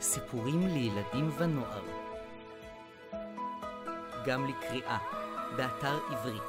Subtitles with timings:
[0.00, 1.82] סיפורים לילדים ונוער.
[4.26, 4.98] גם לקריאה,
[5.56, 6.42] באתר עברית.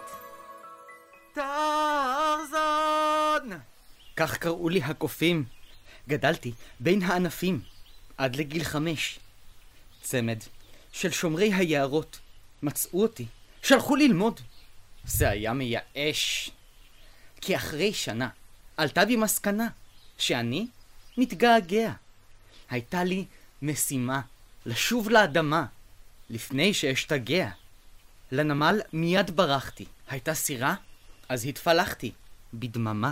[1.33, 2.59] טרזן!
[4.15, 5.45] כך קראו לי הקופים.
[6.07, 7.61] גדלתי בין הענפים,
[8.17, 9.19] עד לגיל חמש.
[10.01, 10.37] צמד
[10.91, 12.19] של שומרי היערות
[12.63, 13.25] מצאו אותי,
[13.61, 14.41] שלחו ללמוד.
[15.05, 16.51] זה היה מייאש.
[17.41, 18.29] כי אחרי שנה
[18.77, 19.67] עלתה בי מסקנה
[20.17, 20.67] שאני
[21.17, 21.91] מתגעגע.
[22.69, 23.25] הייתה לי
[23.61, 24.21] משימה
[24.65, 25.65] לשוב לאדמה
[26.29, 27.49] לפני שאשתגע.
[28.31, 29.85] לנמל מיד ברחתי.
[30.09, 30.75] הייתה סירה?
[31.29, 32.11] אז התפלחתי,
[32.53, 33.11] בדממה.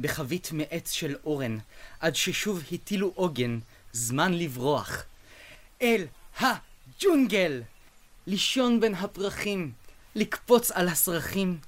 [0.00, 1.58] בחבית מעץ של אורן,
[2.00, 3.58] עד ששוב הטילו עוגן,
[3.92, 5.04] זמן לברוח.
[5.82, 6.06] אל
[6.40, 7.62] הג'ונגל!
[8.26, 9.72] לישון בין הפרחים,
[10.14, 11.58] לקפוץ על הסרחים,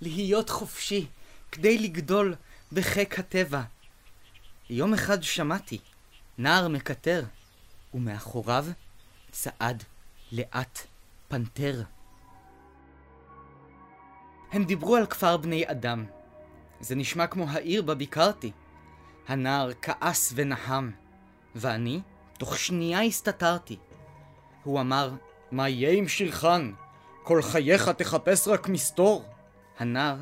[0.00, 1.06] להיות חופשי,
[1.52, 2.34] כדי לגדול
[2.72, 3.62] בחיק הטבע.
[4.70, 5.78] יום אחד שמעתי
[6.38, 7.24] נער מקטר,
[7.94, 8.66] ומאחוריו
[9.30, 9.84] צעד
[10.32, 10.78] לאט
[11.28, 11.82] פנתר.
[14.52, 16.04] הם דיברו על כפר בני אדם.
[16.80, 18.52] זה נשמע כמו העיר בה ביקרתי.
[19.28, 20.92] הנער כעס ונהם,
[21.54, 22.00] ואני
[22.38, 23.76] תוך שנייה הסתתרתי.
[24.64, 25.10] הוא אמר,
[25.50, 26.72] מה יהיה עם שילחן?
[27.22, 29.24] כל חייך תחפש רק מסתור.
[29.78, 30.16] הנער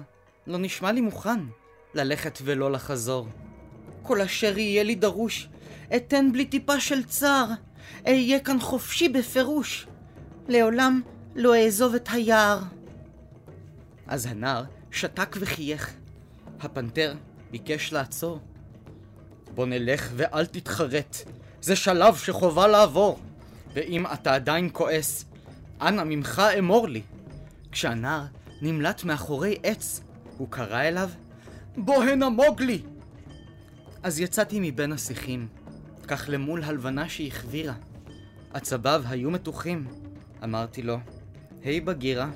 [0.46, 1.40] לא נשמע לי מוכן
[1.94, 3.28] ללכת ולא לחזור.
[4.02, 5.48] כל אשר יהיה לי דרוש,
[5.96, 7.46] אתן בלי טיפה של צער,
[8.06, 9.86] אהיה כאן חופשי בפירוש.
[10.48, 11.02] לעולם
[11.36, 12.62] לא אעזוב את היער.
[14.06, 15.94] אז הנער שתק וחייך.
[16.60, 17.14] הפנתר
[17.50, 18.40] ביקש לעצור.
[19.54, 21.16] בוא נלך ואל תתחרט,
[21.60, 23.18] זה שלב שחובה לעבור.
[23.74, 25.24] ואם אתה עדיין כועס,
[25.80, 27.02] אנא ממך אמור לי.
[27.72, 28.24] כשהנער
[28.62, 30.00] נמלט מאחורי עץ,
[30.38, 31.10] הוא קרא אליו,
[31.76, 32.82] בוא הנה מוגלי!
[34.02, 35.48] אז יצאתי מבין השיחים,
[36.10, 37.74] כך למול הלבנה שהחבירה.
[38.52, 39.86] עצביו היו מתוחים.
[40.44, 40.96] אמרתי לו,
[41.62, 42.30] היי hey, בגירה,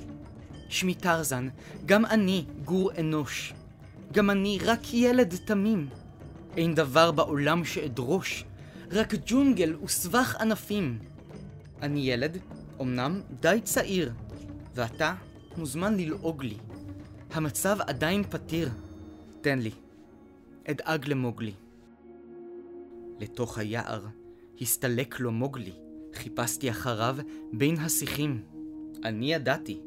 [0.69, 1.49] שמי טרזן,
[1.87, 3.55] גם אני גור אנוש.
[4.13, 5.89] גם אני רק ילד תמים.
[6.57, 8.45] אין דבר בעולם שאדרוש,
[8.91, 10.99] רק ג'ונגל וסבך ענפים.
[11.83, 12.39] אני ילד,
[12.81, 14.13] אמנם די צעיר,
[14.75, 15.15] ואתה
[15.57, 16.57] מוזמן ללעוג לי.
[17.33, 18.71] המצב עדיין פתיר.
[19.41, 19.71] תן לי.
[20.71, 21.53] אדאג למוגלי.
[23.21, 24.07] לתוך היער
[24.61, 25.73] הסתלק לו מוגלי.
[26.15, 27.17] חיפשתי אחריו
[27.53, 28.43] בין השיחים.
[29.05, 29.81] אני ידעתי,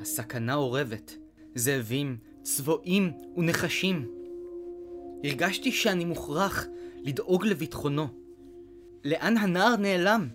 [0.00, 1.16] הסכנה אורבת.
[1.54, 4.08] זאבים, צבועים ונחשים.
[5.24, 6.66] הרגשתי שאני מוכרח
[7.02, 8.06] לדאוג לביטחונו.
[9.04, 10.28] לאן הנער נעלם?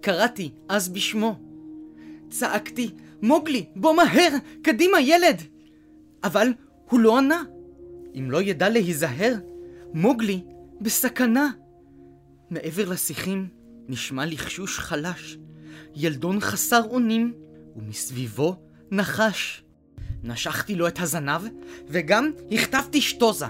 [0.00, 1.40] קראתי אז בשמו.
[2.30, 2.90] צעקתי,
[3.22, 5.42] מוגלי, בוא מהר, קדימה ילד!
[6.24, 6.48] אבל
[6.90, 7.42] הוא לא ענה.
[8.14, 9.34] אם לא ידע להיזהר,
[9.94, 10.42] מוגלי
[10.80, 11.50] בסכנה.
[12.50, 13.48] מעבר לשיחים
[13.88, 15.38] נשמע לחשוש חלש,
[15.94, 17.34] ילדון חסר אונים,
[17.76, 18.56] ומסביבו
[18.90, 19.62] נחש.
[20.22, 21.40] נשכתי לו את הזנב,
[21.88, 23.46] וגם הכתבתי שטוזה.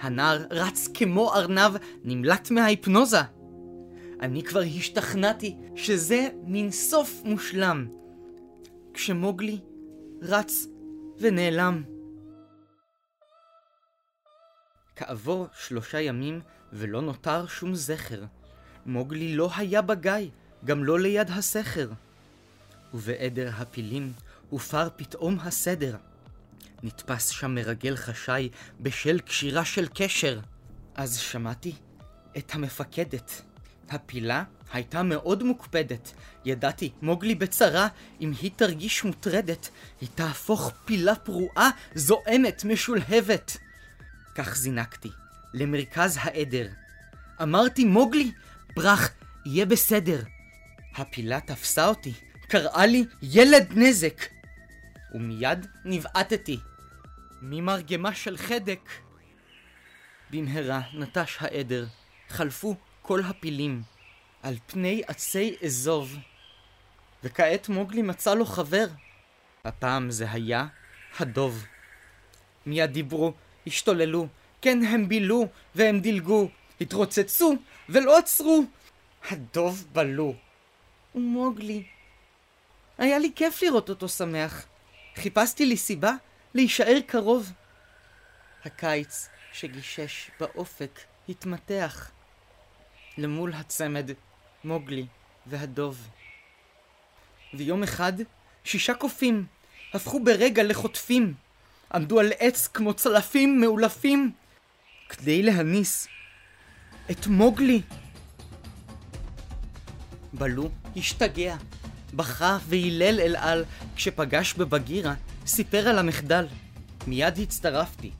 [0.00, 3.20] הנער רץ כמו ארנב, נמלט מההיפנוזה.
[4.20, 7.88] אני כבר השתכנעתי שזה מין סוף מושלם.
[8.94, 9.58] כשמוגלי
[10.22, 10.66] רץ
[11.18, 11.82] ונעלם.
[14.96, 16.40] כעבור שלושה ימים
[16.72, 18.24] ולא נותר שום זכר.
[18.86, 20.28] מוגלי לא היה בגיא,
[20.64, 21.88] גם לא ליד הסכר.
[22.94, 24.12] ובעדר הפילים
[24.50, 25.96] הופר פתאום הסדר.
[26.82, 28.48] נתפס שם מרגל חשאי
[28.80, 30.40] בשל קשירה של קשר.
[30.94, 31.72] אז שמעתי
[32.38, 33.42] את המפקדת.
[33.88, 36.12] הפילה הייתה מאוד מוקפדת.
[36.44, 37.88] ידעתי, מוגלי בצרה,
[38.20, 39.68] אם היא תרגיש מוטרדת,
[40.00, 43.56] היא תהפוך פילה פרועה, זועמת, משולהבת.
[44.34, 45.10] כך זינקתי,
[45.54, 46.68] למרכז העדר.
[47.42, 48.32] אמרתי, מוגלי,
[48.76, 49.10] ברח,
[49.46, 50.22] יהיה בסדר.
[50.96, 52.12] הפילה תפסה אותי,
[52.48, 54.22] קראה לי ילד נזק.
[55.14, 56.60] ומיד נבעטתי.
[57.42, 58.90] ממרגמה של חדק.
[60.30, 61.86] במהרה נטש העדר,
[62.28, 63.82] חלפו כל הפילים,
[64.42, 66.16] על פני עצי אזוב.
[67.24, 68.86] וכעת מוגלי מצא לו חבר.
[69.64, 70.66] הפעם זה היה
[71.18, 71.64] הדוב.
[72.66, 73.32] מיד דיברו,
[73.66, 74.28] השתוללו,
[74.62, 76.48] כן הם בילו והם דילגו,
[76.80, 77.56] התרוצצו
[77.88, 78.64] ולא עצרו.
[79.30, 80.34] הדוב בלו.
[81.14, 81.84] ומוגלי.
[82.98, 84.66] היה לי כיף לראות אותו שמח.
[85.16, 86.12] חיפשתי לי סיבה
[86.54, 87.52] להישאר קרוב.
[88.64, 92.10] הקיץ שגישש באופק התמתח.
[93.18, 94.10] למול הצמד,
[94.64, 95.06] מוגלי
[95.46, 96.08] והדוב.
[97.54, 98.12] ויום אחד,
[98.64, 99.46] שישה קופים
[99.94, 101.34] הפכו ברגע לחוטפים.
[101.94, 104.32] עמדו על עץ כמו צלפים מאולפים,
[105.10, 106.08] כדי להניס
[107.10, 107.82] את מוגלי.
[110.32, 111.56] בלו השתגע,
[112.14, 113.64] בכה והילל אל על
[113.96, 115.14] כשפגש בבגירה,
[115.46, 116.46] סיפר על המחדל.
[117.06, 118.10] מיד הצטרפתי.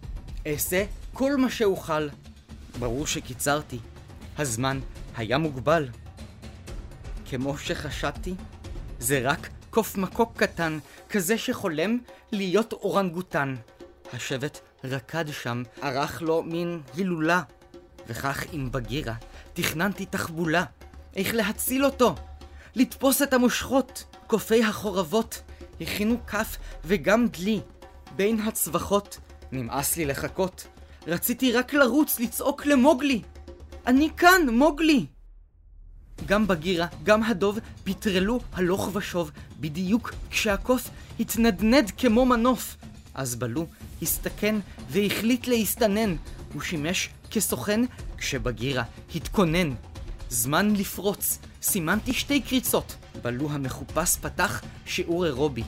[0.47, 2.09] אעשה כל מה שאוכל.
[2.79, 3.79] ברור שקיצרתי.
[4.39, 4.81] הזמן
[5.17, 5.89] היה מוגבל.
[7.31, 8.35] כמו שחשדתי,
[8.99, 10.79] זה רק קוף מקוק קטן,
[11.09, 11.99] כזה שחולם
[12.33, 13.57] להיות אורנגוטן.
[14.13, 17.43] השבט רקד שם, ערך לו מין הילולה.
[18.09, 19.15] וכך עם בגירה,
[19.53, 20.65] תכננתי תחבולה.
[21.17, 22.15] איך להציל אותו?
[22.75, 25.43] לתפוס את המושכות, קופי החורבות,
[25.81, 27.61] הכינו כף וגם דלי.
[28.17, 29.19] בין הצווחות,
[29.53, 30.67] נמאס לי לחכות.
[31.07, 33.23] רציתי רק לרוץ, לצעוק למוגלי.
[33.87, 35.07] אני כאן, מוגלי!
[36.27, 39.31] גם בגירה, גם הדוב, פטרלו הלוך ושוב,
[39.61, 40.91] בדיוק כשהקוף
[41.21, 42.77] התנדנד כמו מנוף.
[43.15, 43.67] אז בלו
[44.03, 44.55] הסתכן
[44.89, 46.17] והחליט להסתנן.
[46.55, 47.81] הוא שימש כסוכן
[48.19, 48.83] כשבגירה
[49.15, 49.71] התכונן.
[50.29, 52.97] זמן לפרוץ, סימנתי שתי קריצות.
[53.23, 55.63] בלו המחופש פתח שיעור אירובי.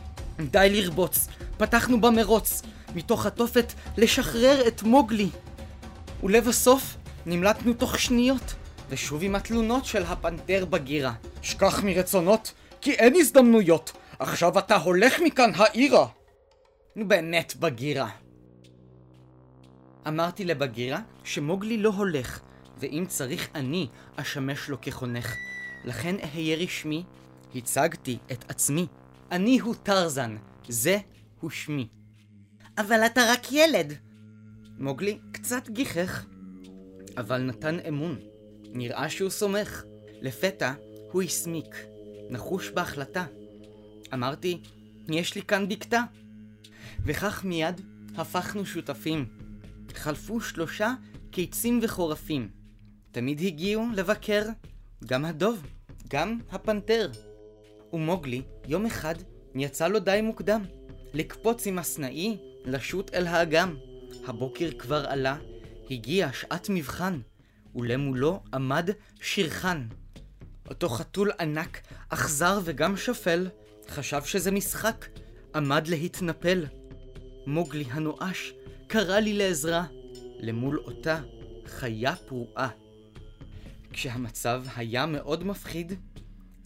[0.50, 2.62] די לרבוץ, פתחנו במרוץ,
[2.94, 5.29] מתוך התופת לשחרר את מוגלי.
[6.23, 6.96] ולבסוף
[7.26, 8.55] נמלטנו תוך שניות,
[8.88, 11.12] ושוב עם התלונות של הפנתר בגירה.
[11.43, 13.93] שכח מרצונות, כי אין הזדמנויות.
[14.19, 16.06] עכשיו אתה הולך מכאן העירה.
[16.97, 18.11] נו באמת, בגירה.
[20.09, 22.41] אמרתי לבגירה שמוגלי לא הולך,
[22.79, 25.35] ואם צריך אני אשמש לו כחונך.
[25.85, 27.05] לכן אהיה רשמי,
[27.55, 28.87] הצגתי את עצמי.
[29.31, 30.37] אני הוא טרזן,
[30.69, 30.99] זה
[31.41, 31.89] הוא שמי.
[32.79, 33.93] אבל אתה רק ילד.
[34.79, 36.25] מוגלי קצת גיחך,
[37.17, 38.19] אבל נתן אמון.
[38.73, 39.85] נראה שהוא סומך.
[40.21, 40.73] לפתע
[41.12, 41.77] הוא הסמיק,
[42.31, 43.25] נחוש בהחלטה.
[44.15, 44.62] אמרתי,
[45.09, 46.03] יש לי כאן בקתה.
[47.05, 47.81] וכך מיד
[48.17, 49.27] הפכנו שותפים.
[49.95, 50.93] חלפו שלושה
[51.31, 52.49] קיצים וחורפים.
[53.11, 54.43] תמיד הגיעו לבקר,
[55.07, 55.67] גם הדוב,
[56.09, 57.11] גם הפנתר.
[57.93, 59.15] ומוגלי, יום אחד,
[59.55, 60.63] יצא לו די מוקדם,
[61.15, 63.77] לקפוץ עם הסנאי, לשוט אל האגם.
[64.27, 65.37] הבוקר כבר עלה,
[65.91, 67.21] הגיעה שעת מבחן,
[67.75, 68.91] ולמולו עמד
[69.21, 69.87] שירחן.
[70.71, 73.49] אותו חתול ענק, אכזר וגם שפל,
[73.89, 75.07] חשב שזה משחק,
[75.55, 76.65] עמד להתנפל.
[77.47, 78.53] מוגלי הנואש
[78.87, 79.85] קרא לי לעזרה,
[80.39, 81.21] למול אותה
[81.67, 82.69] חיה פרועה.
[83.93, 85.93] כשהמצב היה מאוד מפחיד,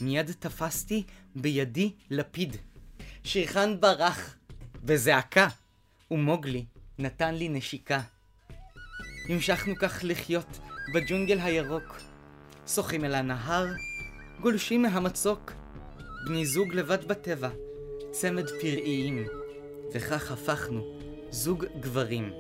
[0.01, 1.03] מיד תפסתי
[1.35, 2.57] בידי לפיד.
[3.25, 4.37] שירחן ברח
[4.85, 5.49] בזעקה,
[6.11, 6.65] ומוגלי
[6.99, 8.01] נתן לי נשיקה.
[9.29, 10.59] המשכנו כך לחיות
[10.95, 12.01] בג'ונגל הירוק,
[12.67, 13.67] שוחים אל הנהר,
[14.41, 15.53] גולשים מהמצוק,
[16.27, 17.51] בני זוג לבד בטבע,
[18.11, 19.27] צמד פראיים,
[19.95, 20.99] וכך הפכנו
[21.31, 22.33] זוג גברים.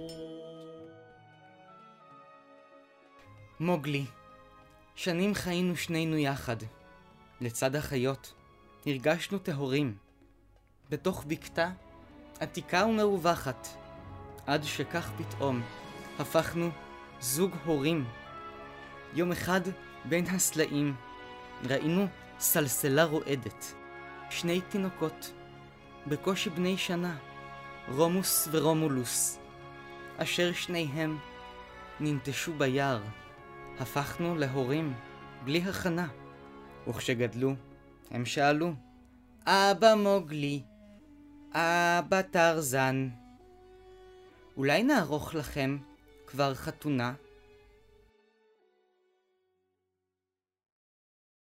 [3.60, 4.04] מוגלי,
[4.94, 6.56] שנים חיינו שנינו יחד.
[7.40, 8.34] לצד החיות,
[8.86, 9.96] הרגשנו טהורים.
[10.90, 11.70] בתוך בקתה
[12.40, 13.68] עתיקה ומרווחת,
[14.46, 15.62] עד שכך פתאום
[16.18, 16.70] הפכנו
[17.20, 18.04] זוג הורים.
[19.14, 19.60] יום אחד
[20.04, 20.94] בין הסלעים
[21.64, 22.06] ראינו
[22.38, 23.74] סלסלה רועדת,
[24.30, 25.32] שני תינוקות,
[26.06, 27.16] בקושי בני שנה,
[27.88, 29.38] רומוס ורומולוס,
[30.16, 31.18] אשר שניהם
[32.00, 33.02] ננטשו ביער.
[33.78, 34.94] הפכנו להורים
[35.44, 36.06] בלי הכנה,
[36.88, 37.54] וכשגדלו,
[38.10, 38.72] הם שאלו,
[39.46, 40.62] אבא מוגלי,
[41.52, 43.08] אבא טרזן,
[44.56, 45.78] אולי נערוך לכם
[46.26, 47.12] כבר חתונה